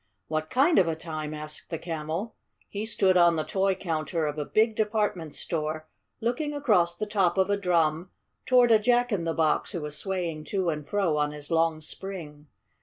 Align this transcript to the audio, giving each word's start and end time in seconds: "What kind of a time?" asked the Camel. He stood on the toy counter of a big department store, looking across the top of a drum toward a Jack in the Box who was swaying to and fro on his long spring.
"What 0.29 0.49
kind 0.49 0.79
of 0.79 0.87
a 0.87 0.95
time?" 0.95 1.31
asked 1.31 1.69
the 1.69 1.77
Camel. 1.77 2.35
He 2.67 2.87
stood 2.87 3.17
on 3.17 3.35
the 3.35 3.43
toy 3.43 3.75
counter 3.75 4.25
of 4.25 4.39
a 4.39 4.45
big 4.45 4.75
department 4.75 5.35
store, 5.35 5.87
looking 6.19 6.55
across 6.55 6.97
the 6.97 7.05
top 7.05 7.37
of 7.37 7.51
a 7.51 7.55
drum 7.55 8.09
toward 8.47 8.71
a 8.71 8.79
Jack 8.79 9.11
in 9.11 9.25
the 9.25 9.33
Box 9.35 9.73
who 9.73 9.81
was 9.81 9.95
swaying 9.95 10.45
to 10.45 10.69
and 10.69 10.87
fro 10.87 11.17
on 11.17 11.29
his 11.33 11.51
long 11.51 11.81
spring. 11.81 12.47